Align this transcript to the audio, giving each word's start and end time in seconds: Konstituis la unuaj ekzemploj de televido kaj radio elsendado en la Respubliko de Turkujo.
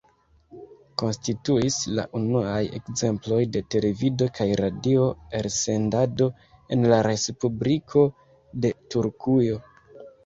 Konstituis 1.01 1.75
la 1.99 2.05
unuaj 2.19 2.61
ekzemploj 2.79 3.37
de 3.57 3.61
televido 3.75 4.29
kaj 4.39 4.47
radio 4.61 5.03
elsendado 5.41 6.31
en 6.77 6.89
la 6.95 7.03
Respubliko 7.11 8.05
de 8.65 8.73
Turkujo. 8.95 9.61